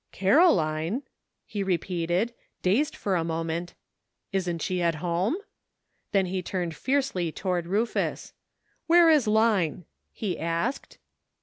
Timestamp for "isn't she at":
4.31-4.95